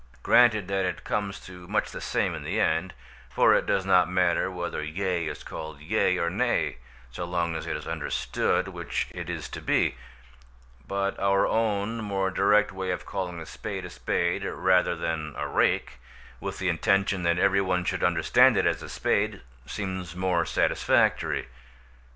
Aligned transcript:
Granted 0.23 0.67
that 0.67 0.83
it 0.83 1.03
comes 1.03 1.39
to 1.41 1.67
much 1.67 1.91
the 1.91 2.01
same 2.01 2.33
in 2.33 2.41
the 2.41 2.59
end, 2.59 2.95
for 3.29 3.53
it 3.53 3.67
does 3.67 3.85
not 3.85 4.09
matter 4.09 4.49
whether 4.49 4.81
"yea" 4.83 5.27
is 5.27 5.43
called 5.43 5.79
"yea" 5.79 6.17
or 6.17 6.27
"nay," 6.27 6.77
so 7.11 7.23
long 7.23 7.55
as 7.55 7.67
it 7.67 7.77
is 7.77 7.85
understood 7.85 8.69
which 8.69 9.07
it 9.11 9.29
is 9.29 9.47
to 9.49 9.61
be; 9.61 9.93
but 10.87 11.19
our 11.19 11.45
own 11.45 11.97
more 12.01 12.31
direct 12.31 12.71
way 12.71 12.89
of 12.89 13.05
calling 13.05 13.39
a 13.39 13.45
spade 13.45 13.85
a 13.85 13.91
spade, 13.91 14.43
rather 14.43 14.95
than 14.95 15.35
a 15.37 15.47
rake, 15.47 15.99
with 16.39 16.57
the 16.57 16.67
intention 16.67 17.21
that 17.21 17.37
every 17.37 17.61
one 17.61 17.85
should 17.85 18.03
understand 18.03 18.57
it 18.57 18.65
as 18.65 18.81
a 18.81 18.89
spade, 18.89 19.41
seems 19.67 20.15
more 20.15 20.47
satisfactory. 20.47 21.47